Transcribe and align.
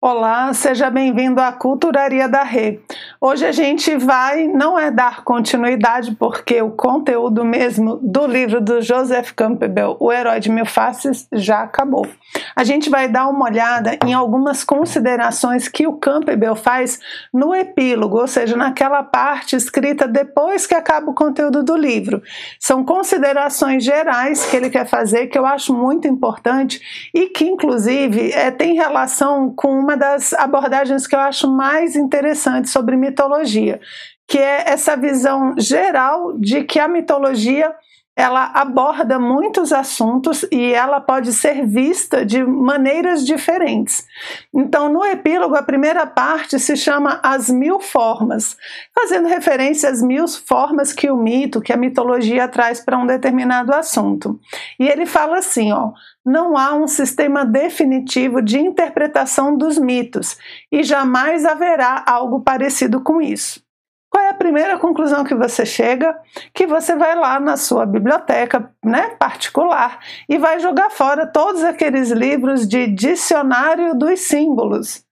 Olá, 0.00 0.54
seja 0.54 0.88
bem-vindo 0.90 1.40
à 1.40 1.50
Culturaria 1.50 2.28
da 2.28 2.44
Rê. 2.44 2.78
Hoje 3.20 3.44
a 3.44 3.50
gente 3.50 3.96
vai, 3.96 4.46
não 4.46 4.78
é 4.78 4.92
dar 4.92 5.24
continuidade, 5.24 6.14
porque 6.14 6.62
o 6.62 6.70
conteúdo 6.70 7.44
mesmo 7.44 7.96
do 8.00 8.24
livro 8.28 8.60
do 8.60 8.80
Joseph 8.80 9.32
Campbell, 9.32 9.96
O 9.98 10.12
Herói 10.12 10.38
de 10.38 10.48
Mil 10.48 10.64
Faces, 10.64 11.26
já 11.32 11.62
acabou. 11.62 12.06
A 12.54 12.62
gente 12.62 12.88
vai 12.88 13.08
dar 13.08 13.26
uma 13.26 13.46
olhada 13.46 13.98
em 14.06 14.14
algumas 14.14 14.62
considerações 14.62 15.66
que 15.66 15.84
o 15.84 15.94
Campbell 15.94 16.54
faz 16.54 17.00
no 17.34 17.52
epílogo, 17.52 18.20
ou 18.20 18.28
seja, 18.28 18.56
naquela 18.56 19.02
parte 19.02 19.56
escrita 19.56 20.06
depois 20.06 20.64
que 20.64 20.74
acaba 20.74 21.10
o 21.10 21.14
conteúdo 21.14 21.64
do 21.64 21.76
livro. 21.76 22.22
São 22.60 22.84
considerações 22.84 23.82
gerais 23.82 24.46
que 24.46 24.56
ele 24.56 24.70
quer 24.70 24.86
fazer, 24.86 25.26
que 25.26 25.36
eu 25.36 25.44
acho 25.44 25.74
muito 25.74 26.06
importante 26.06 27.10
e 27.12 27.26
que, 27.30 27.44
inclusive, 27.44 28.30
é, 28.30 28.52
tem 28.52 28.74
relação 28.74 29.52
com 29.56 29.76
uma 29.76 29.96
das 29.96 30.32
abordagens 30.34 31.04
que 31.04 31.16
eu 31.16 31.20
acho 31.20 31.50
mais 31.50 31.96
interessantes 31.96 32.70
sobre 32.70 32.96
mitologia, 33.08 33.80
que 34.26 34.38
é 34.38 34.70
essa 34.70 34.96
visão 34.96 35.54
geral 35.58 36.38
de 36.38 36.64
que 36.64 36.78
a 36.78 36.88
mitologia 36.88 37.74
ela 38.18 38.50
aborda 38.52 39.16
muitos 39.16 39.72
assuntos 39.72 40.44
e 40.50 40.72
ela 40.72 41.00
pode 41.00 41.32
ser 41.32 41.64
vista 41.64 42.26
de 42.26 42.42
maneiras 42.42 43.24
diferentes. 43.24 44.04
Então, 44.52 44.92
no 44.92 45.04
epílogo, 45.04 45.54
a 45.54 45.62
primeira 45.62 46.04
parte 46.04 46.58
se 46.58 46.76
chama 46.76 47.20
As 47.22 47.48
Mil 47.48 47.78
Formas, 47.78 48.56
fazendo 48.92 49.28
referência 49.28 49.88
às 49.88 50.02
mil 50.02 50.26
formas 50.26 50.92
que 50.92 51.08
o 51.08 51.16
mito, 51.16 51.60
que 51.60 51.72
a 51.72 51.76
mitologia 51.76 52.48
traz 52.48 52.80
para 52.80 52.98
um 52.98 53.06
determinado 53.06 53.72
assunto. 53.72 54.40
E 54.80 54.88
ele 54.88 55.06
fala 55.06 55.38
assim, 55.38 55.70
ó, 55.70 55.92
não 56.26 56.56
há 56.56 56.74
um 56.74 56.88
sistema 56.88 57.46
definitivo 57.46 58.42
de 58.42 58.58
interpretação 58.58 59.56
dos 59.56 59.78
mitos 59.78 60.36
e 60.72 60.82
jamais 60.82 61.44
haverá 61.44 62.02
algo 62.04 62.40
parecido 62.40 63.00
com 63.00 63.22
isso. 63.22 63.67
Qual 64.10 64.24
é 64.24 64.30
a 64.30 64.34
primeira 64.34 64.78
conclusão 64.78 65.24
que 65.24 65.34
você 65.34 65.66
chega? 65.66 66.18
Que 66.54 66.66
você 66.66 66.96
vai 66.96 67.14
lá 67.14 67.38
na 67.38 67.56
sua 67.56 67.84
biblioteca 67.84 68.72
né, 68.84 69.10
particular 69.18 69.98
e 70.28 70.38
vai 70.38 70.58
jogar 70.60 70.90
fora 70.90 71.26
todos 71.26 71.62
aqueles 71.62 72.10
livros 72.10 72.66
de 72.66 72.86
dicionário 72.86 73.94
dos 73.94 74.20
símbolos 74.20 75.07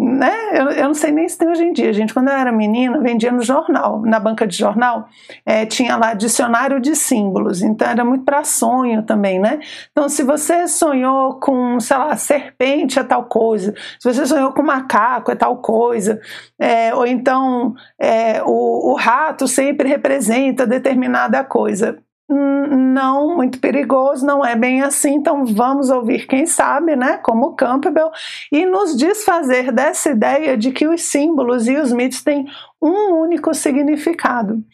né? 0.00 0.32
Eu, 0.54 0.70
eu, 0.70 0.84
não 0.86 0.94
sei 0.94 1.10
nem 1.10 1.28
se 1.28 1.36
tem 1.36 1.46
hoje 1.46 1.62
em 1.62 1.74
dia, 1.74 1.92
gente. 1.92 2.14
Quando 2.14 2.28
eu 2.28 2.34
era 2.34 2.50
menina, 2.50 2.98
vendia 3.00 3.30
no 3.30 3.42
jornal, 3.42 4.00
na 4.00 4.18
banca 4.18 4.46
de 4.46 4.56
jornal, 4.56 5.06
é, 5.44 5.66
tinha 5.66 5.94
lá 5.94 6.14
dicionário 6.14 6.80
de 6.80 6.96
símbolos, 6.96 7.60
então 7.60 7.86
era 7.86 8.02
muito 8.02 8.24
para 8.24 8.42
sonho 8.42 9.02
também, 9.02 9.38
né? 9.38 9.60
Então, 9.92 10.08
se 10.08 10.22
você 10.22 10.66
sonhou 10.66 11.38
com, 11.38 11.78
sei 11.80 11.98
lá, 11.98 12.16
serpente 12.16 12.98
é 12.98 13.04
tal 13.04 13.24
coisa, 13.24 13.74
se 13.98 14.10
você 14.10 14.24
sonhou 14.24 14.52
com 14.52 14.62
macaco 14.62 15.30
é 15.30 15.36
tal 15.36 15.58
coisa, 15.58 16.18
é, 16.58 16.94
ou 16.94 17.06
então 17.06 17.74
é, 18.00 18.42
o, 18.42 18.92
o 18.92 18.94
rato 18.94 19.46
sempre 19.46 19.86
representa 19.86 20.66
determinada 20.66 21.44
coisa 21.44 21.98
não 22.34 23.34
muito 23.34 23.58
perigoso, 23.58 24.24
não 24.24 24.44
é 24.44 24.54
bem 24.54 24.82
assim, 24.82 25.14
então 25.14 25.44
vamos 25.44 25.90
ouvir 25.90 26.26
quem 26.26 26.46
sabe, 26.46 26.94
né, 26.94 27.18
como 27.18 27.54
Campbell, 27.54 28.10
e 28.52 28.64
nos 28.64 28.96
desfazer 28.96 29.72
dessa 29.72 30.10
ideia 30.10 30.56
de 30.56 30.70
que 30.70 30.86
os 30.86 31.02
símbolos 31.02 31.66
e 31.66 31.76
os 31.76 31.92
mitos 31.92 32.22
têm 32.22 32.46
um 32.82 33.20
único 33.20 33.52
significado. 33.52 34.64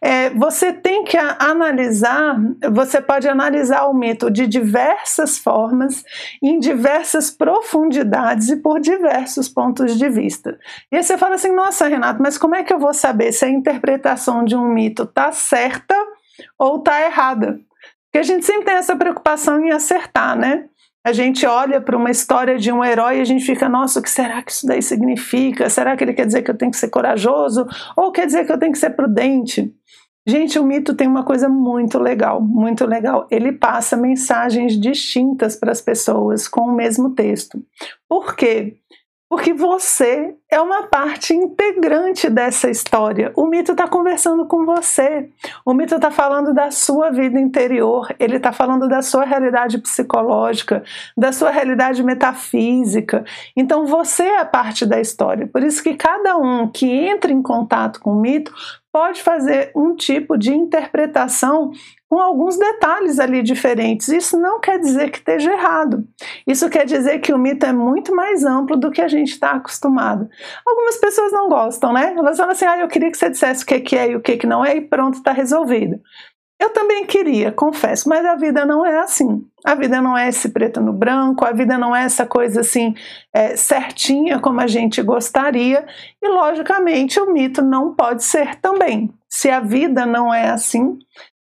É, 0.00 0.30
você 0.30 0.72
tem 0.72 1.02
que 1.02 1.16
analisar, 1.16 2.38
você 2.70 3.00
pode 3.00 3.28
analisar 3.28 3.86
o 3.86 3.94
mito 3.94 4.30
de 4.30 4.46
diversas 4.46 5.36
formas, 5.36 6.04
em 6.40 6.60
diversas 6.60 7.30
profundidades 7.30 8.50
e 8.50 8.56
por 8.56 8.78
diversos 8.78 9.48
pontos 9.48 9.98
de 9.98 10.08
vista. 10.08 10.56
E 10.92 10.96
aí 10.96 11.02
você 11.02 11.18
fala 11.18 11.34
assim, 11.34 11.52
nossa, 11.52 11.88
Renato, 11.88 12.22
mas 12.22 12.38
como 12.38 12.54
é 12.54 12.62
que 12.62 12.72
eu 12.72 12.78
vou 12.78 12.94
saber 12.94 13.32
se 13.32 13.44
a 13.44 13.48
interpretação 13.48 14.44
de 14.44 14.54
um 14.54 14.68
mito 14.68 15.02
está 15.02 15.32
certa 15.32 15.96
ou 16.58 16.78
está 16.78 17.02
errada. 17.04 17.58
Porque 18.04 18.18
a 18.18 18.22
gente 18.22 18.46
sempre 18.46 18.64
tem 18.64 18.74
essa 18.74 18.96
preocupação 18.96 19.60
em 19.60 19.72
acertar, 19.72 20.36
né? 20.36 20.66
A 21.04 21.12
gente 21.12 21.46
olha 21.46 21.80
para 21.80 21.96
uma 21.96 22.10
história 22.10 22.58
de 22.58 22.72
um 22.72 22.84
herói 22.84 23.18
e 23.18 23.20
a 23.20 23.24
gente 23.24 23.44
fica, 23.44 23.68
nossa, 23.68 24.00
o 24.00 24.02
que 24.02 24.10
será 24.10 24.42
que 24.42 24.50
isso 24.50 24.66
daí 24.66 24.82
significa? 24.82 25.70
Será 25.70 25.96
que 25.96 26.02
ele 26.02 26.12
quer 26.12 26.26
dizer 26.26 26.42
que 26.42 26.50
eu 26.50 26.58
tenho 26.58 26.72
que 26.72 26.76
ser 26.76 26.88
corajoso? 26.88 27.64
Ou 27.96 28.10
quer 28.10 28.26
dizer 28.26 28.44
que 28.44 28.50
eu 28.50 28.58
tenho 28.58 28.72
que 28.72 28.78
ser 28.78 28.90
prudente? 28.90 29.72
Gente, 30.26 30.58
o 30.58 30.64
mito 30.64 30.94
tem 30.94 31.06
uma 31.06 31.22
coisa 31.22 31.48
muito 31.48 32.00
legal, 32.00 32.42
muito 32.42 32.84
legal. 32.84 33.28
Ele 33.30 33.52
passa 33.52 33.96
mensagens 33.96 34.76
distintas 34.76 35.54
para 35.54 35.70
as 35.70 35.80
pessoas 35.80 36.48
com 36.48 36.62
o 36.62 36.74
mesmo 36.74 37.14
texto. 37.14 37.62
Por 38.08 38.34
quê? 38.34 38.78
Porque 39.28 39.52
você 39.52 40.36
é 40.50 40.60
uma 40.60 40.84
parte 40.84 41.34
integrante 41.34 42.30
dessa 42.30 42.70
história. 42.70 43.32
O 43.34 43.46
mito 43.46 43.72
está 43.72 43.88
conversando 43.88 44.46
com 44.46 44.64
você. 44.64 45.28
O 45.64 45.74
mito 45.74 45.96
está 45.96 46.12
falando 46.12 46.54
da 46.54 46.70
sua 46.70 47.10
vida 47.10 47.40
interior, 47.40 48.14
ele 48.20 48.36
está 48.36 48.52
falando 48.52 48.88
da 48.88 49.02
sua 49.02 49.24
realidade 49.24 49.78
psicológica, 49.78 50.84
da 51.16 51.32
sua 51.32 51.50
realidade 51.50 52.02
metafísica. 52.04 53.24
Então 53.56 53.84
você 53.84 54.22
é 54.22 54.44
parte 54.44 54.86
da 54.86 55.00
história. 55.00 55.48
Por 55.48 55.62
isso 55.62 55.82
que 55.82 55.94
cada 55.94 56.36
um 56.36 56.68
que 56.68 56.86
entra 56.86 57.32
em 57.32 57.42
contato 57.42 58.00
com 58.00 58.12
o 58.12 58.20
mito 58.20 58.52
pode 58.96 59.22
fazer 59.22 59.72
um 59.76 59.94
tipo 59.94 60.38
de 60.38 60.54
interpretação 60.54 61.70
com 62.08 62.18
alguns 62.18 62.56
detalhes 62.56 63.18
ali 63.18 63.42
diferentes. 63.42 64.08
Isso 64.08 64.40
não 64.40 64.58
quer 64.58 64.78
dizer 64.78 65.10
que 65.10 65.18
esteja 65.18 65.52
errado. 65.52 66.02
Isso 66.46 66.70
quer 66.70 66.86
dizer 66.86 67.18
que 67.18 67.30
o 67.30 67.38
mito 67.38 67.66
é 67.66 67.74
muito 67.74 68.16
mais 68.16 68.42
amplo 68.42 68.74
do 68.74 68.90
que 68.90 69.02
a 69.02 69.08
gente 69.08 69.32
está 69.32 69.50
acostumado. 69.50 70.26
Algumas 70.66 70.96
pessoas 70.96 71.30
não 71.30 71.46
gostam, 71.46 71.92
né? 71.92 72.14
Elas 72.16 72.38
falam 72.38 72.52
assim: 72.52 72.64
ah, 72.64 72.78
eu 72.78 72.88
queria 72.88 73.10
que 73.10 73.18
você 73.18 73.28
dissesse 73.28 73.64
o 73.64 73.66
que 73.66 73.94
é 73.94 74.12
e 74.12 74.16
o 74.16 74.22
que 74.22 74.46
não 74.46 74.64
é, 74.64 74.78
e 74.78 74.80
pronto, 74.80 75.18
está 75.18 75.30
resolvido. 75.30 76.00
Eu 76.58 76.70
também 76.70 77.04
queria, 77.04 77.52
confesso, 77.52 78.08
mas 78.08 78.24
a 78.24 78.34
vida 78.34 78.64
não 78.64 78.84
é 78.84 78.98
assim. 78.98 79.46
A 79.62 79.74
vida 79.74 80.00
não 80.00 80.16
é 80.16 80.28
esse 80.28 80.48
preto 80.48 80.80
no 80.80 80.92
branco, 80.92 81.44
a 81.44 81.52
vida 81.52 81.76
não 81.76 81.94
é 81.94 82.04
essa 82.04 82.24
coisa 82.24 82.60
assim 82.60 82.94
é, 83.32 83.56
certinha 83.56 84.38
como 84.38 84.60
a 84.60 84.66
gente 84.66 85.02
gostaria, 85.02 85.84
e 86.22 86.28
logicamente 86.28 87.20
o 87.20 87.30
mito 87.32 87.62
não 87.62 87.94
pode 87.94 88.24
ser 88.24 88.56
também. 88.56 89.12
Se 89.28 89.50
a 89.50 89.60
vida 89.60 90.06
não 90.06 90.32
é 90.32 90.48
assim, 90.48 90.98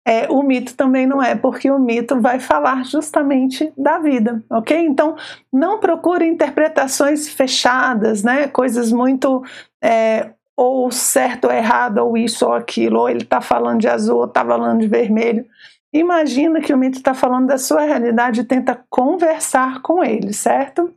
é, 0.07 0.29
o 0.31 0.43
mito 0.43 0.75
também 0.75 1.05
não 1.05 1.21
é, 1.21 1.35
porque 1.35 1.69
o 1.69 1.81
mito 1.81 2.21
vai 2.21 2.39
falar 2.39 2.85
justamente 2.85 3.73
da 3.77 3.99
vida, 3.99 4.43
ok? 4.49 4.79
Então 4.79 5.17
não 5.53 5.81
procure 5.81 6.25
interpretações 6.25 7.29
fechadas, 7.29 8.23
né? 8.23 8.47
Coisas 8.47 8.93
muito 8.93 9.43
é, 9.83 10.31
ou 10.57 10.91
certo 10.91 11.47
ou 11.47 11.53
errado, 11.53 11.99
ou 11.99 12.17
isso 12.17 12.47
ou 12.47 12.53
aquilo, 12.55 13.01
ou 13.01 13.09
ele 13.09 13.23
está 13.23 13.41
falando 13.41 13.81
de 13.81 13.89
azul 13.89 14.19
ou 14.19 14.25
está 14.25 14.45
falando 14.45 14.81
de 14.81 14.89
vermelho. 14.89 15.45
Imagina 15.93 16.61
que 16.61 16.73
o 16.73 16.79
mito 16.79 16.99
está 16.99 17.15
falando 17.15 17.47
da 17.47 17.59
sua 17.59 17.83
realidade 17.83 18.41
e 18.41 18.45
tenta 18.45 18.85
conversar 18.89 19.83
com 19.83 20.03
ele, 20.03 20.33
certo? 20.33 20.93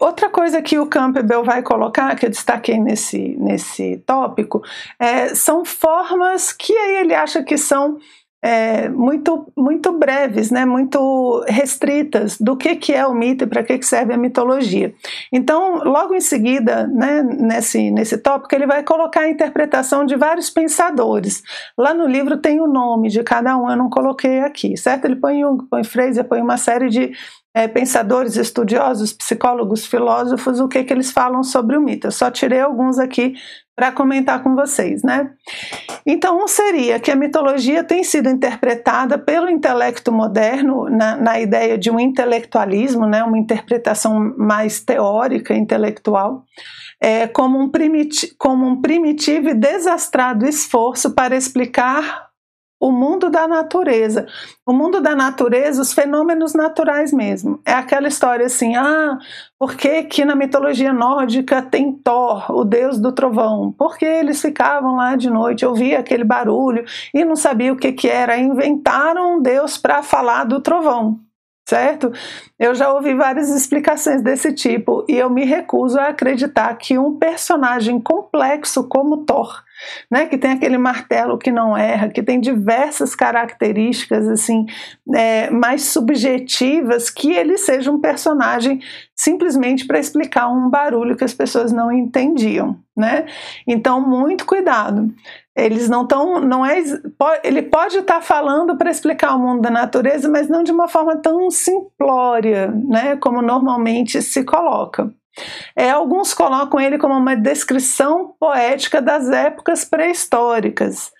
Outra 0.00 0.30
coisa 0.30 0.62
que 0.62 0.78
o 0.78 0.86
Campbell 0.86 1.42
vai 1.42 1.62
colocar, 1.62 2.14
que 2.14 2.26
eu 2.26 2.30
destaquei 2.30 2.78
nesse, 2.78 3.36
nesse 3.38 3.98
tópico, 4.06 4.62
é, 4.98 5.34
são 5.34 5.64
formas 5.64 6.52
que 6.52 6.72
aí 6.72 6.96
ele 6.96 7.14
acha 7.14 7.42
que 7.42 7.58
são 7.58 7.98
é, 8.40 8.88
muito, 8.88 9.50
muito 9.56 9.92
breves, 9.92 10.50
né, 10.50 10.64
muito 10.64 11.44
restritas 11.48 12.38
do 12.38 12.56
que, 12.56 12.76
que 12.76 12.92
é 12.92 13.06
o 13.06 13.14
mito 13.14 13.44
e 13.44 13.46
para 13.46 13.64
que, 13.64 13.78
que 13.78 13.86
serve 13.86 14.14
a 14.14 14.16
mitologia. 14.16 14.94
Então, 15.32 15.82
logo 15.82 16.14
em 16.14 16.20
seguida, 16.20 16.86
né, 16.86 17.22
nesse, 17.22 17.90
nesse 17.90 18.18
tópico, 18.18 18.54
ele 18.54 18.66
vai 18.66 18.82
colocar 18.82 19.22
a 19.22 19.28
interpretação 19.28 20.04
de 20.04 20.14
vários 20.14 20.50
pensadores. 20.50 21.42
Lá 21.76 21.92
no 21.92 22.06
livro 22.06 22.36
tem 22.36 22.60
o 22.60 22.66
nome 22.66 23.08
de 23.08 23.22
cada 23.22 23.56
um, 23.56 23.68
eu 23.68 23.76
não 23.76 23.90
coloquei 23.90 24.40
aqui, 24.40 24.76
certo? 24.76 25.06
Ele 25.06 25.16
põe 25.16 25.40
Jung, 25.40 25.64
põe 25.68 25.82
Fraser, 25.82 26.24
põe 26.24 26.40
uma 26.40 26.56
série 26.56 26.88
de 26.88 27.12
é, 27.58 27.66
pensadores, 27.66 28.36
estudiosos, 28.36 29.12
psicólogos, 29.12 29.84
filósofos, 29.84 30.60
o 30.60 30.68
que, 30.68 30.84
que 30.84 30.92
eles 30.92 31.10
falam 31.10 31.42
sobre 31.42 31.76
o 31.76 31.80
mito. 31.80 32.06
Eu 32.06 32.12
só 32.12 32.30
tirei 32.30 32.60
alguns 32.60 33.00
aqui 33.00 33.34
para 33.74 33.90
comentar 33.90 34.44
com 34.44 34.54
vocês, 34.54 35.02
né? 35.02 35.28
Então, 36.06 36.38
um 36.40 36.46
seria 36.46 37.00
que 37.00 37.10
a 37.10 37.16
mitologia 37.16 37.82
tem 37.82 38.04
sido 38.04 38.28
interpretada 38.28 39.18
pelo 39.18 39.50
intelecto 39.50 40.12
moderno 40.12 40.88
na, 40.88 41.16
na 41.16 41.40
ideia 41.40 41.76
de 41.76 41.90
um 41.90 41.98
intelectualismo, 41.98 43.06
né, 43.06 43.24
uma 43.24 43.38
interpretação 43.38 44.32
mais 44.38 44.80
teórica, 44.80 45.52
intelectual, 45.52 46.44
é, 47.00 47.26
como, 47.26 47.58
um 47.58 47.68
como 48.38 48.66
um 48.66 48.80
primitivo 48.80 49.48
e 49.48 49.54
desastrado 49.54 50.46
esforço 50.46 51.12
para 51.12 51.36
explicar 51.36 52.27
o 52.80 52.92
mundo 52.92 53.28
da 53.28 53.48
natureza. 53.48 54.26
O 54.64 54.72
mundo 54.72 55.00
da 55.00 55.14
natureza, 55.14 55.82
os 55.82 55.92
fenômenos 55.92 56.54
naturais 56.54 57.12
mesmo. 57.12 57.60
É 57.64 57.72
aquela 57.72 58.08
história 58.08 58.46
assim: 58.46 58.76
ah, 58.76 59.18
por 59.58 59.74
que, 59.74 60.04
que 60.04 60.24
na 60.24 60.36
mitologia 60.36 60.92
nórdica 60.92 61.60
tem 61.62 61.92
Thor, 61.92 62.50
o 62.52 62.64
deus 62.64 62.98
do 62.98 63.12
trovão? 63.12 63.72
Porque 63.76 64.04
eles 64.04 64.40
ficavam 64.40 64.96
lá 64.96 65.16
de 65.16 65.30
noite, 65.30 65.66
ouvia 65.66 65.98
aquele 65.98 66.24
barulho 66.24 66.84
e 67.12 67.24
não 67.24 67.36
sabia 67.36 67.72
o 67.72 67.76
que, 67.76 67.92
que 67.92 68.08
era. 68.08 68.38
Inventaram 68.38 69.36
um 69.36 69.42
deus 69.42 69.76
para 69.76 70.02
falar 70.02 70.44
do 70.44 70.60
trovão. 70.60 71.20
Certo? 71.68 72.10
Eu 72.58 72.74
já 72.74 72.90
ouvi 72.90 73.14
várias 73.14 73.50
explicações 73.50 74.22
desse 74.22 74.54
tipo 74.54 75.04
e 75.06 75.18
eu 75.18 75.28
me 75.28 75.44
recuso 75.44 75.98
a 75.98 76.08
acreditar 76.08 76.74
que 76.76 76.98
um 76.98 77.18
personagem 77.18 78.00
complexo 78.00 78.88
como 78.88 79.18
Thor, 79.26 79.62
né, 80.10 80.24
que 80.24 80.38
tem 80.38 80.52
aquele 80.52 80.78
martelo 80.78 81.36
que 81.36 81.52
não 81.52 81.76
erra, 81.76 82.08
que 82.08 82.22
tem 82.22 82.40
diversas 82.40 83.14
características 83.14 84.26
assim 84.28 84.64
é, 85.14 85.50
mais 85.50 85.82
subjetivas, 85.82 87.10
que 87.10 87.32
ele 87.32 87.58
seja 87.58 87.92
um 87.92 88.00
personagem 88.00 88.80
simplesmente 89.14 89.86
para 89.86 89.98
explicar 89.98 90.48
um 90.48 90.70
barulho 90.70 91.16
que 91.16 91.24
as 91.24 91.34
pessoas 91.34 91.70
não 91.70 91.92
entendiam, 91.92 92.78
né? 92.96 93.26
Então 93.66 94.00
muito 94.00 94.46
cuidado. 94.46 95.12
Eles 95.58 95.88
não 95.88 96.02
estão, 96.02 96.40
não 96.40 96.64
é, 96.64 96.82
ele 97.42 97.62
pode 97.62 97.98
estar 97.98 98.14
tá 98.16 98.20
falando 98.20 98.76
para 98.76 98.90
explicar 98.90 99.34
o 99.34 99.38
mundo 99.38 99.62
da 99.62 99.70
natureza, 99.70 100.28
mas 100.28 100.48
não 100.48 100.62
de 100.62 100.72
uma 100.72 100.88
forma 100.88 101.16
tão 101.16 101.50
simplória, 101.50 102.68
né, 102.68 103.16
como 103.16 103.42
normalmente 103.42 104.22
se 104.22 104.44
coloca. 104.44 105.12
É, 105.76 105.90
alguns 105.90 106.34
colocam 106.34 106.80
ele 106.80 106.98
como 106.98 107.14
uma 107.14 107.36
descrição 107.36 108.34
poética 108.38 109.00
das 109.00 109.28
épocas 109.30 109.84
pré-históricas. 109.84 111.10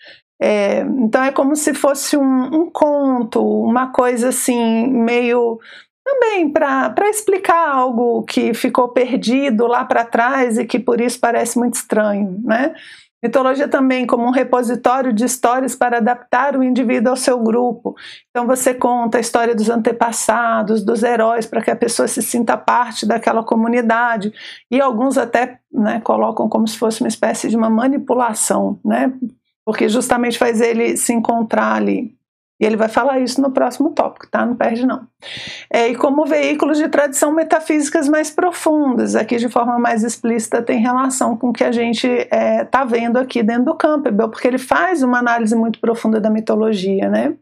É, 0.40 0.80
então 0.80 1.22
é 1.22 1.32
como 1.32 1.56
se 1.56 1.74
fosse 1.74 2.16
um, 2.16 2.44
um 2.44 2.70
conto, 2.70 3.42
uma 3.42 3.88
coisa 3.88 4.28
assim, 4.28 4.86
meio 4.86 5.58
também 6.04 6.48
para 6.50 7.10
explicar 7.10 7.68
algo 7.68 8.22
que 8.22 8.54
ficou 8.54 8.88
perdido 8.88 9.66
lá 9.66 9.84
para 9.84 10.04
trás 10.04 10.56
e 10.56 10.64
que 10.64 10.78
por 10.78 11.00
isso 11.00 11.20
parece 11.20 11.58
muito 11.58 11.74
estranho, 11.74 12.40
né? 12.44 12.74
Mitologia 13.22 13.66
também 13.66 14.06
como 14.06 14.24
um 14.24 14.30
repositório 14.30 15.12
de 15.12 15.24
histórias 15.24 15.74
para 15.74 15.98
adaptar 15.98 16.56
o 16.56 16.62
indivíduo 16.62 17.10
ao 17.10 17.16
seu 17.16 17.38
grupo. 17.40 17.96
Então 18.30 18.46
você 18.46 18.72
conta 18.72 19.18
a 19.18 19.20
história 19.20 19.54
dos 19.54 19.68
antepassados, 19.68 20.84
dos 20.84 21.02
heróis, 21.02 21.44
para 21.44 21.60
que 21.60 21.70
a 21.70 21.76
pessoa 21.76 22.06
se 22.06 22.22
sinta 22.22 22.56
parte 22.56 23.04
daquela 23.06 23.42
comunidade. 23.42 24.32
E 24.70 24.80
alguns 24.80 25.18
até 25.18 25.58
né, 25.72 26.00
colocam 26.00 26.48
como 26.48 26.66
se 26.68 26.78
fosse 26.78 27.00
uma 27.00 27.08
espécie 27.08 27.48
de 27.48 27.56
uma 27.56 27.68
manipulação, 27.68 28.78
né? 28.84 29.12
Porque 29.64 29.88
justamente 29.88 30.38
faz 30.38 30.60
ele 30.60 30.96
se 30.96 31.12
encontrar 31.12 31.74
ali. 31.74 32.17
E 32.60 32.66
ele 32.66 32.76
vai 32.76 32.88
falar 32.88 33.20
isso 33.20 33.40
no 33.40 33.52
próximo 33.52 33.90
tópico, 33.90 34.28
tá? 34.28 34.44
Não 34.44 34.56
perde 34.56 34.84
não. 34.84 35.06
É, 35.72 35.88
e 35.88 35.94
como 35.94 36.26
veículos 36.26 36.78
de 36.78 36.88
tradição 36.88 37.32
metafísicas 37.32 38.08
mais 38.08 38.30
profundas, 38.30 39.14
aqui 39.14 39.36
de 39.36 39.48
forma 39.48 39.78
mais 39.78 40.02
explícita 40.02 40.60
tem 40.60 40.80
relação 40.80 41.36
com 41.36 41.50
o 41.50 41.52
que 41.52 41.62
a 41.62 41.70
gente 41.70 42.06
está 42.06 42.36
é, 42.36 42.64
tá 42.64 42.84
vendo 42.84 43.16
aqui 43.16 43.42
dentro 43.42 43.66
do 43.66 43.76
Campbell, 43.76 44.28
porque 44.28 44.48
ele 44.48 44.58
faz 44.58 45.02
uma 45.02 45.18
análise 45.18 45.54
muito 45.54 45.80
profunda 45.80 46.20
da 46.20 46.30
mitologia, 46.30 47.08
né? 47.08 47.34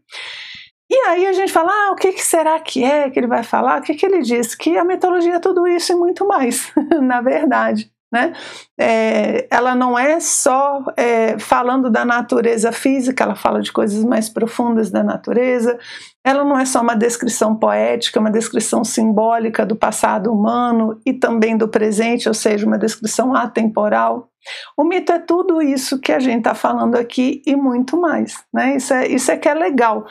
E 0.89 0.95
aí 1.09 1.27
a 1.27 1.33
gente 1.33 1.53
fala, 1.53 1.73
ah, 1.73 1.93
o 1.93 1.97
que, 1.97 2.13
que, 2.13 2.23
será 2.23 2.61
que 2.61 2.85
é 2.85 3.11
que 3.11 3.19
ele 3.19 3.27
vai 3.27 3.43
falar? 3.43 3.81
O 3.81 3.83
que, 3.83 3.95
que 3.95 4.07
ele 4.07 4.21
diz? 4.21 4.55
Que 4.55 4.79
a 4.79 4.85
mitologia 4.85 5.35
é 5.35 5.41
tudo 5.41 5.67
isso 5.67 5.93
e 5.93 5.97
muito 5.97 6.27
mais, 6.27 6.73
na 7.03 7.21
verdade. 7.21 7.91
Né? 8.17 8.33
É, 8.81 9.47
ela 9.51 9.75
não 9.75 9.99
é 9.99 10.19
só 10.21 10.83
é, 10.97 11.39
falando 11.39 11.91
da 11.91 12.03
natureza 12.03 12.73
física, 12.73 13.25
ela 13.25 13.37
fala 13.37 13.61
de 13.61 13.71
coisas 13.71 14.03
mais 14.03 14.31
profundas 14.31 14.91
da 14.91 15.03
natureza. 15.03 15.79
Ela 16.25 16.43
não 16.43 16.59
é 16.59 16.65
só 16.65 16.81
uma 16.81 16.97
descrição 16.97 17.55
poética, 17.55 18.19
uma 18.19 18.31
descrição 18.31 18.83
simbólica 18.85 19.67
do 19.67 19.77
passado 19.77 20.33
humano 20.33 20.99
e 21.05 21.13
também 21.13 21.59
do 21.59 21.69
presente, 21.69 22.27
ou 22.27 22.33
seja, 22.33 22.67
uma 22.67 22.79
descrição 22.79 23.35
atemporal. 23.35 24.31
O 24.79 24.83
mito 24.83 25.13
é 25.13 25.19
tudo 25.19 25.61
isso 25.61 26.01
que 26.01 26.11
a 26.11 26.19
gente 26.19 26.39
está 26.39 26.55
falando 26.55 26.95
aqui 26.95 27.43
e 27.47 27.55
muito 27.55 28.01
mais. 28.01 28.43
Né? 28.51 28.77
Isso, 28.77 28.95
é, 28.95 29.07
isso 29.09 29.31
é 29.31 29.37
que 29.37 29.49
é 29.49 29.53
legal. 29.55 30.07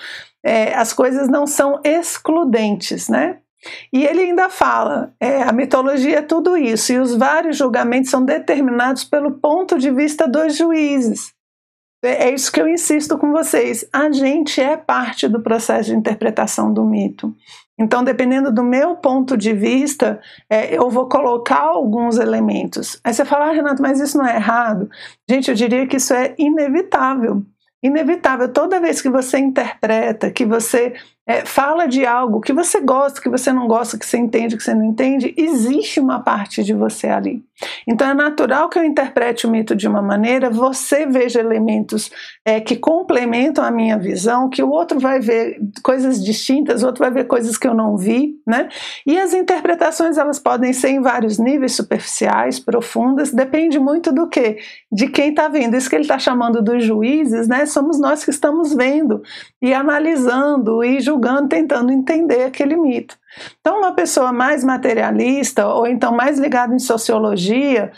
É, 0.46 0.75
as 0.75 0.94
coisas 0.94 1.28
não 1.28 1.48
são 1.48 1.81
excludentes, 1.84 3.10
né? 3.10 3.40
E 3.92 4.06
ele 4.06 4.22
ainda 4.22 4.50
fala: 4.50 5.14
é, 5.20 5.42
a 5.44 5.52
mitologia 5.52 6.20
é 6.20 6.22
tudo 6.22 6.58
isso, 6.58 6.94
e 6.94 7.00
os 7.00 7.16
vários 7.16 7.58
julgamentos 7.58 8.12
são 8.12 8.24
determinados 8.24 9.04
pelo 9.04 9.32
ponto 9.32 9.78
de 9.78 9.92
vista 9.92 10.28
dos 10.28 10.56
juízes. 10.56 11.34
É, 12.04 12.30
é 12.30 12.34
isso 12.34 12.52
que 12.52 12.62
eu 12.62 12.68
insisto 12.68 13.18
com 13.18 13.32
vocês. 13.32 13.88
A 13.92 14.12
gente 14.12 14.62
é 14.62 14.78
parte 14.78 15.28
do 15.28 15.42
processo 15.42 15.90
de 15.90 15.96
interpretação 15.96 16.72
do 16.72 16.86
mito. 16.86 17.36
Então, 17.78 18.04
dependendo 18.04 18.54
do 18.54 18.64
meu 18.64 18.96
ponto 18.96 19.36
de 19.36 19.52
vista, 19.52 20.22
é, 20.50 20.78
eu 20.78 20.90
vou 20.90 21.10
colocar 21.10 21.60
alguns 21.60 22.18
elementos. 22.18 23.00
Aí 23.04 23.14
você 23.14 23.26
fala, 23.26 23.50
ah, 23.50 23.52
Renato, 23.52 23.82
mas 23.82 24.00
isso 24.00 24.18
não 24.18 24.26
é 24.26 24.36
errado. 24.36 24.90
Gente, 25.30 25.50
eu 25.50 25.56
diria 25.56 25.86
que 25.86 25.98
isso 25.98 26.14
é 26.14 26.34
inevitável. 26.38 27.44
Inevitável. 27.84 28.52
Toda 28.52 28.80
vez 28.80 29.02
que 29.02 29.10
você 29.10 29.40
interpreta, 29.40 30.32
que 30.32 30.46
você 30.46 30.94
é, 31.27 31.44
fala 31.44 31.88
de 31.88 32.06
algo 32.06 32.39
que 32.39 32.54
você 32.54 32.80
gosta, 32.80 33.19
que 33.19 33.30
você 33.30 33.51
não 33.51 33.68
gosta, 33.68 33.98
que 33.98 34.06
você 34.06 34.18
entende, 34.18 34.56
que 34.56 34.62
você 34.62 34.75
não 34.75 34.86
entende, 34.86 35.33
existe 35.36 36.00
uma 36.00 36.19
parte 36.19 36.63
de 36.63 36.72
você 36.72 37.07
ali. 37.07 37.44
Então 37.88 38.07
é 38.07 38.13
natural 38.13 38.69
que 38.69 38.77
eu 38.77 38.83
interprete 38.83 39.48
o 39.48 39.50
mito 39.50 39.75
de 39.75 39.88
uma 39.88 40.04
maneira, 40.04 40.50
você 40.51 41.06
veja 41.07 41.39
elementos 41.39 42.12
é, 42.44 42.60
que 42.60 42.75
complementam 42.75 43.63
a 43.63 43.72
minha 43.72 43.98
visão, 43.98 44.50
que 44.50 44.62
o 44.62 44.69
outro 44.69 45.00
vai 45.00 45.19
ver 45.19 45.60
coisas 45.81 46.24
distintas, 46.24 46.83
o 46.83 46.86
outro 46.86 47.00
vai 47.00 47.12
ver 47.12 47.25
coisas 47.25 47.57
que 47.57 47.68
eu 47.68 47.74
não 47.74 47.98
vi, 47.98 48.36
né? 48.45 48.69
E 49.06 49.18
as 49.18 49.33
interpretações 49.33 50.18
elas 50.18 50.38
podem 50.38 50.74
ser 50.74 50.89
em 50.89 51.01
vários 51.01 51.39
níveis, 51.39 51.75
superficiais, 51.75 52.60
profundas, 52.60 53.31
depende 53.31 53.80
muito 53.80 54.12
do 54.12 54.28
que, 54.28 54.57
de 54.92 55.07
quem 55.07 55.30
está 55.30 55.48
vendo. 55.48 55.75
Isso 55.75 55.89
que 55.89 55.95
ele 55.95 56.04
está 56.04 56.19
chamando 56.19 56.62
dos 56.62 56.83
juízes, 56.83 57.48
né? 57.48 57.66
Somos 57.66 58.00
nós 58.00 58.24
que 58.24 58.30
estamos 58.30 58.74
vendo 58.74 59.24
e 59.62 59.74
analisando 59.74 60.83
e 60.83 61.00
julgando 61.00 61.15
julgando, 61.16 61.48
tentando 61.48 61.92
entender 61.92 62.44
aquele 62.44 62.76
mito. 62.76 63.18
Então, 63.60 63.80
uma 63.80 63.94
pessoa 63.94 64.32
mais 64.32 64.64
materialista, 64.64 65.68
ou 65.68 65.88
então 65.88 66.16
mais 66.16 66.38
ligada 66.38 66.74
em 66.74 66.80
sociologia, 66.80 67.92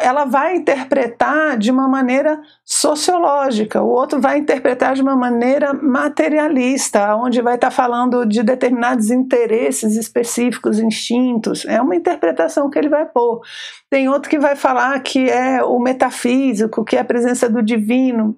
ela 0.00 0.24
vai 0.24 0.56
interpretar 0.56 1.56
de 1.56 1.70
uma 1.70 1.86
maneira 1.86 2.40
sociológica, 2.64 3.80
o 3.80 3.88
outro 3.88 4.20
vai 4.20 4.38
interpretar 4.38 4.94
de 4.94 5.02
uma 5.02 5.14
maneira 5.14 5.72
materialista, 5.72 7.14
onde 7.14 7.40
vai 7.40 7.54
estar 7.54 7.70
falando 7.70 8.24
de 8.24 8.42
determinados 8.42 9.08
interesses 9.10 9.96
específicos, 9.96 10.80
instintos. 10.80 11.64
É 11.64 11.80
uma 11.80 11.94
interpretação 11.94 12.68
que 12.68 12.78
ele 12.78 12.88
vai 12.88 13.06
pôr. 13.06 13.40
Tem 13.88 14.08
outro 14.08 14.28
que 14.28 14.38
vai 14.38 14.56
falar 14.56 14.98
que 15.00 15.30
é 15.30 15.62
o 15.62 15.78
metafísico, 15.78 16.84
que 16.84 16.96
é 16.96 17.00
a 17.00 17.04
presença 17.04 17.48
do 17.48 17.62
divino. 17.62 18.36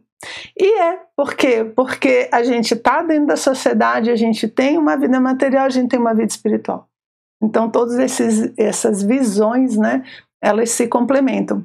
E 0.58 0.80
é, 0.80 0.98
por 1.16 1.34
quê? 1.34 1.64
Porque 1.64 2.28
a 2.32 2.42
gente 2.42 2.74
está 2.74 3.02
dentro 3.02 3.28
da 3.28 3.36
sociedade, 3.36 4.10
a 4.10 4.16
gente 4.16 4.46
tem 4.48 4.76
uma 4.76 4.96
vida 4.96 5.18
material, 5.20 5.66
a 5.66 5.70
gente 5.70 5.88
tem 5.88 5.98
uma 5.98 6.14
vida 6.14 6.28
espiritual. 6.28 6.88
Então, 7.42 7.70
todas 7.70 7.98
essas 8.58 9.02
visões, 9.02 9.76
né, 9.76 10.04
elas 10.42 10.70
se 10.70 10.86
complementam. 10.86 11.64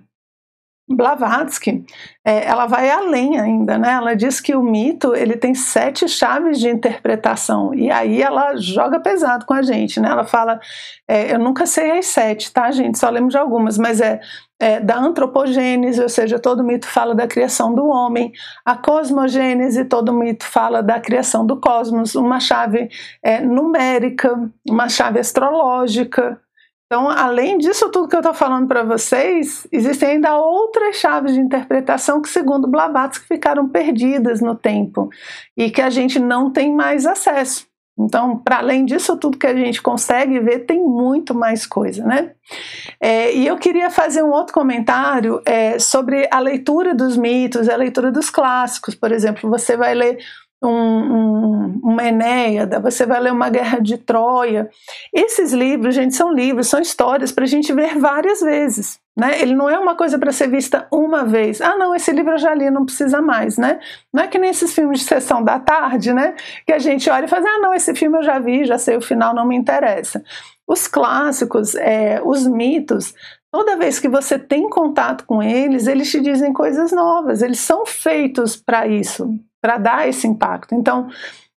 Blavatsky, 0.87 1.83
é, 2.23 2.45
ela 2.45 2.67
vai 2.67 2.91
além 2.91 3.39
ainda, 3.39 3.75
né? 3.75 3.93
Ela 3.93 4.15
diz 4.15 4.39
que 4.39 4.55
o 4.55 4.61
mito 4.61 5.15
ele 5.15 5.35
tem 5.35 5.55
sete 5.55 6.07
chaves 6.07 6.59
de 6.59 6.69
interpretação 6.69 7.73
e 7.73 7.89
aí 7.89 8.21
ela 8.21 8.55
joga 8.55 8.99
pesado 8.99 9.47
com 9.47 9.53
a 9.55 9.63
gente, 9.63 9.99
né? 9.99 10.09
Ela 10.09 10.25
fala, 10.25 10.59
é, 11.07 11.33
eu 11.33 11.39
nunca 11.39 11.65
sei 11.65 11.97
as 11.97 12.05
sete, 12.05 12.53
tá, 12.53 12.69
gente? 12.69 12.99
Só 12.99 13.09
lembro 13.09 13.29
de 13.29 13.37
algumas, 13.37 13.79
mas 13.79 13.99
é, 13.99 14.19
é, 14.59 14.79
da 14.79 14.97
antropogênese, 14.97 16.01
ou 16.01 16.09
seja, 16.09 16.37
todo 16.37 16.63
mito 16.63 16.85
fala 16.87 17.15
da 17.15 17.27
criação 17.27 17.73
do 17.73 17.87
homem, 17.87 18.31
a 18.63 18.75
cosmogênese, 18.75 19.85
todo 19.85 20.13
mito 20.13 20.45
fala 20.45 20.83
da 20.83 20.99
criação 20.99 21.45
do 21.45 21.59
cosmos, 21.59 22.13
uma 22.13 22.39
chave 22.39 22.89
é, 23.23 23.41
numérica, 23.41 24.49
uma 24.69 24.87
chave 24.87 25.19
astrológica, 25.19 26.39
então, 26.85 27.09
além 27.09 27.57
disso 27.57 27.89
tudo 27.89 28.07
que 28.07 28.15
eu 28.15 28.19
estou 28.19 28.33
falando 28.33 28.67
para 28.67 28.83
vocês, 28.83 29.67
existem 29.71 30.09
ainda 30.09 30.37
outras 30.37 30.97
chaves 30.97 31.33
de 31.33 31.39
interpretação 31.39 32.21
que, 32.21 32.29
segundo 32.29 32.67
Blavatsky, 32.67 33.25
ficaram 33.27 33.67
perdidas 33.67 34.39
no 34.39 34.55
tempo 34.55 35.09
e 35.57 35.71
que 35.71 35.81
a 35.81 35.89
gente 35.89 36.19
não 36.19 36.51
tem 36.51 36.73
mais 36.73 37.07
acesso. 37.07 37.67
Então, 37.97 38.37
para 38.37 38.57
além 38.57 38.85
disso 38.85 39.17
tudo 39.17 39.37
que 39.37 39.47
a 39.47 39.55
gente 39.55 39.81
consegue 39.81 40.37
ver, 40.41 40.65
tem 40.65 40.83
muito 40.83 41.33
mais 41.33 41.65
coisa, 41.65 42.05
né? 42.05 42.33
É, 42.99 43.33
e 43.33 43.47
eu 43.47 43.57
queria 43.57 43.89
fazer 43.89 44.21
um 44.21 44.31
outro 44.31 44.53
comentário 44.53 45.41
é, 45.45 45.79
sobre 45.79 46.27
a 46.29 46.39
leitura 46.39 46.93
dos 46.93 47.15
mitos, 47.15 47.69
a 47.69 47.75
leitura 47.75 48.11
dos 48.11 48.29
clássicos. 48.29 48.95
Por 48.95 49.13
exemplo, 49.13 49.49
você 49.49 49.77
vai 49.77 49.95
ler 49.95 50.17
um, 50.67 50.71
um, 50.71 51.79
uma 51.83 52.03
Enéada, 52.05 52.79
você 52.79 53.05
vai 53.05 53.19
ler 53.19 53.31
uma 53.31 53.49
Guerra 53.49 53.79
de 53.79 53.97
Troia. 53.97 54.69
Esses 55.13 55.53
livros, 55.53 55.95
gente, 55.95 56.15
são 56.15 56.31
livros, 56.31 56.67
são 56.67 56.79
histórias 56.79 57.31
para 57.31 57.43
a 57.43 57.47
gente 57.47 57.71
ver 57.73 57.97
várias 57.97 58.41
vezes. 58.41 58.99
Né? 59.17 59.41
Ele 59.41 59.55
não 59.55 59.69
é 59.69 59.79
uma 59.79 59.95
coisa 59.95 60.19
para 60.19 60.31
ser 60.31 60.49
vista 60.49 60.87
uma 60.91 61.23
vez. 61.23 61.61
Ah, 61.61 61.77
não, 61.77 61.95
esse 61.95 62.11
livro 62.11 62.33
eu 62.33 62.37
já 62.37 62.53
li, 62.53 62.69
não 62.69 62.85
precisa 62.85 63.21
mais, 63.21 63.57
né? 63.57 63.79
Não 64.13 64.23
é 64.23 64.27
que 64.27 64.37
nem 64.37 64.49
esses 64.49 64.73
filmes 64.73 64.99
de 64.99 65.05
sessão 65.05 65.41
da 65.41 65.57
tarde, 65.57 66.13
né? 66.13 66.35
Que 66.67 66.73
a 66.73 66.79
gente 66.79 67.09
olha 67.09 67.23
e 67.23 67.29
faz, 67.29 67.45
ah, 67.45 67.59
não, 67.59 67.73
esse 67.73 67.95
filme 67.95 68.17
eu 68.17 68.23
já 68.23 68.39
vi, 68.39 68.65
já 68.65 68.77
sei 68.77 68.97
o 68.97 69.01
final, 69.01 69.33
não 69.33 69.47
me 69.47 69.55
interessa. 69.55 70.21
Os 70.67 70.87
clássicos, 70.87 71.75
é, 71.75 72.21
os 72.25 72.45
mitos, 72.45 73.13
toda 73.55 73.77
vez 73.77 73.99
que 73.99 74.09
você 74.09 74.37
tem 74.37 74.69
contato 74.69 75.25
com 75.25 75.41
eles, 75.41 75.87
eles 75.87 76.11
te 76.11 76.19
dizem 76.19 76.51
coisas 76.51 76.91
novas, 76.91 77.41
eles 77.41 77.59
são 77.59 77.85
feitos 77.85 78.57
para 78.57 78.85
isso, 78.85 79.33
para 79.65 79.79
dar 79.79 80.07
esse 80.07 80.27
impacto. 80.27 80.75
Então, 80.75 81.09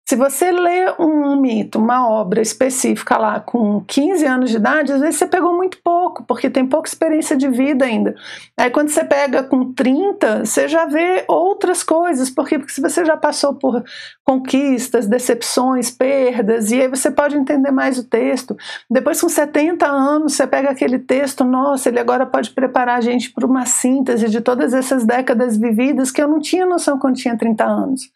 Se 0.10 0.16
você 0.16 0.54
lê 0.54 0.90
um 0.98 1.36
mito, 1.36 1.78
uma 1.78 2.10
obra 2.10 2.42
específica 2.42 3.18
lá 3.18 3.42
com 3.42 3.82
15 3.82 4.26
anos 4.26 4.50
de 4.50 4.56
idade, 4.56 4.94
às 4.94 5.02
vezes 5.02 5.18
você 5.18 5.28
pegou 5.28 5.54
muito 5.54 5.80
pouco, 5.84 6.24
porque 6.24 6.50
tem 6.50 6.66
pouca 6.66 6.88
experiência 6.88 7.36
de 7.36 7.50
vida 7.50 7.84
ainda. 7.84 8.16
Aí 8.56 8.70
quando 8.70 8.88
você 8.88 9.04
pega 9.04 9.44
com 9.44 9.74
30, 9.74 10.46
você 10.46 10.70
já 10.70 10.86
vê 10.86 11.26
outras 11.28 11.84
coisas, 11.84 12.30
porque, 12.30 12.58
porque 12.58 12.80
você 12.80 13.04
já 13.04 13.18
passou 13.18 13.54
por 13.54 13.84
conquistas, 14.24 15.08
decepções, 15.08 15.92
perdas, 15.92 16.72
e 16.72 16.80
aí 16.80 16.88
você 16.88 17.12
pode 17.12 17.36
entender 17.36 17.72
mais 17.72 17.98
o 17.98 18.04
texto. 18.06 18.56
Depois 18.90 19.20
com 19.20 19.28
70 19.28 19.86
anos, 19.86 20.36
você 20.36 20.48
pega 20.48 20.70
aquele 20.70 21.00
texto, 21.00 21.44
nossa, 21.44 21.90
ele 21.90 22.00
agora 22.00 22.26
pode 22.26 22.52
preparar 22.52 22.98
a 22.98 23.02
gente 23.02 23.34
para 23.34 23.46
uma 23.46 23.66
síntese 23.66 24.30
de 24.30 24.40
todas 24.40 24.74
essas 24.74 25.04
décadas 25.04 25.58
vividas 25.58 26.12
que 26.12 26.22
eu 26.22 26.30
não 26.30 26.40
tinha 26.40 26.66
noção 26.66 26.98
quando 26.98 27.18
tinha 27.18 27.38
30 27.38 27.66
anos. 27.66 28.10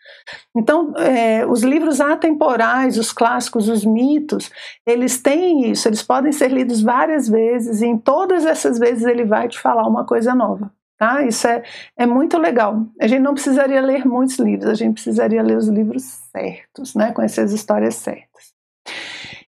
Então, 0.56 0.94
é, 0.98 1.46
os 1.46 1.64
livros 1.64 1.81
livros 1.82 2.00
atemporais, 2.00 2.98
os 2.98 3.12
clássicos, 3.12 3.68
os 3.68 3.84
mitos, 3.84 4.52
eles 4.86 5.20
têm 5.20 5.72
isso, 5.72 5.88
eles 5.88 6.04
podem 6.04 6.32
ser 6.32 6.52
lidos 6.52 6.82
várias 6.82 7.28
vezes 7.28 7.82
e 7.82 7.88
em 7.88 7.98
todas 7.98 8.46
essas 8.46 8.78
vezes 8.78 9.04
ele 9.04 9.26
vai 9.26 9.48
te 9.48 9.60
falar 9.60 9.88
uma 9.88 10.06
coisa 10.06 10.36
nova. 10.36 10.72
Tá? 10.98 11.24
Isso 11.24 11.48
é, 11.48 11.64
é 11.98 12.06
muito 12.06 12.38
legal. 12.38 12.86
A 13.02 13.08
gente 13.08 13.22
não 13.22 13.34
precisaria 13.34 13.82
ler 13.82 14.06
muitos 14.06 14.38
livros, 14.38 14.70
a 14.70 14.76
gente 14.76 14.94
precisaria 14.94 15.42
ler 15.42 15.58
os 15.58 15.68
livros 15.68 16.04
certos, 16.32 16.94
né? 16.94 17.12
conhecer 17.12 17.42
as 17.42 17.52
histórias 17.52 17.96
certas. 17.96 18.54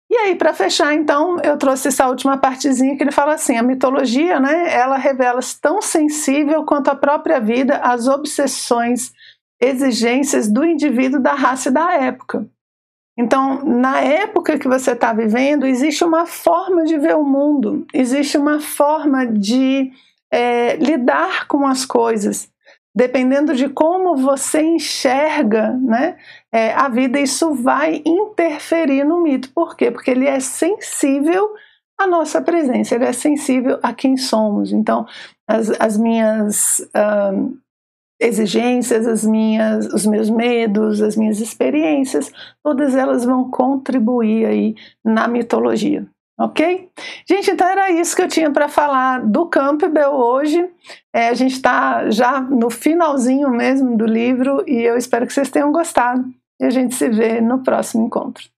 E 0.09 0.15
aí, 0.15 0.35
para 0.35 0.53
fechar, 0.53 0.93
então, 0.93 1.39
eu 1.43 1.57
trouxe 1.57 1.87
essa 1.87 2.07
última 2.07 2.37
partezinha 2.37 2.95
que 2.95 3.03
ele 3.03 3.11
fala 3.11 3.33
assim: 3.33 3.57
a 3.57 3.63
mitologia, 3.63 4.39
né, 4.39 4.71
ela 4.71 4.95
revela-se 4.95 5.59
tão 5.59 5.81
sensível 5.81 6.63
quanto 6.65 6.89
a 6.89 6.95
própria 6.95 7.39
vida, 7.39 7.77
as 7.77 8.07
obsessões 8.07 9.11
exigências 9.63 10.47
do 10.47 10.63
indivíduo, 10.65 11.21
da 11.21 11.33
raça 11.33 11.69
e 11.69 11.71
da 11.71 11.93
época. 11.93 12.45
Então, 13.17 13.63
na 13.63 14.01
época 14.01 14.57
que 14.57 14.67
você 14.67 14.91
está 14.91 15.13
vivendo, 15.13 15.65
existe 15.65 16.03
uma 16.03 16.25
forma 16.25 16.83
de 16.83 16.97
ver 16.97 17.15
o 17.15 17.23
mundo, 17.23 17.85
existe 17.93 18.37
uma 18.37 18.59
forma 18.59 19.25
de 19.25 19.91
é, 20.31 20.75
lidar 20.77 21.47
com 21.47 21.65
as 21.65 21.85
coisas. 21.85 22.51
Dependendo 22.95 23.55
de 23.55 23.69
como 23.69 24.15
você 24.15 24.61
enxerga 24.61 25.71
né, 25.73 26.15
é, 26.51 26.73
a 26.73 26.89
vida, 26.89 27.19
isso 27.19 27.53
vai 27.53 28.03
interferir 28.05 29.03
no 29.03 29.21
mito. 29.21 29.49
Por 29.51 29.75
quê? 29.75 29.89
Porque 29.89 30.11
ele 30.11 30.27
é 30.27 30.39
sensível 30.39 31.49
à 31.97 32.05
nossa 32.05 32.41
presença, 32.41 32.93
ele 32.93 33.05
é 33.05 33.13
sensível 33.13 33.79
a 33.81 33.93
quem 33.93 34.17
somos. 34.17 34.71
Então, 34.71 35.07
as, 35.47 35.69
as 35.79 35.97
minhas. 35.97 36.79
Uh, 36.95 37.62
exigências, 38.23 39.05
as 39.05 39.23
minhas, 39.23 39.85
os 39.87 40.05
meus 40.05 40.29
medos, 40.29 41.01
as 41.01 41.15
minhas 41.15 41.39
experiências, 41.39 42.31
todas 42.63 42.95
elas 42.95 43.25
vão 43.25 43.49
contribuir 43.49 44.45
aí 44.45 44.75
na 45.03 45.27
mitologia. 45.27 46.07
Ok? 46.39 46.89
Gente, 47.29 47.51
então 47.51 47.67
era 47.67 47.91
isso 47.91 48.15
que 48.15 48.21
eu 48.21 48.27
tinha 48.27 48.49
para 48.49 48.67
falar 48.67 49.23
do 49.23 49.45
Campbell 49.45 50.13
hoje. 50.13 50.67
É, 51.13 51.29
a 51.29 51.33
gente 51.33 51.53
está 51.53 52.09
já 52.09 52.41
no 52.41 52.69
finalzinho 52.71 53.49
mesmo 53.51 53.95
do 53.95 54.05
livro 54.05 54.63
e 54.67 54.81
eu 54.81 54.97
espero 54.97 55.27
que 55.27 55.33
vocês 55.33 55.51
tenham 55.51 55.71
gostado. 55.71 56.25
E 56.59 56.65
a 56.65 56.69
gente 56.69 56.95
se 56.95 57.07
vê 57.09 57.39
no 57.39 57.59
próximo 57.59 58.05
encontro. 58.05 58.52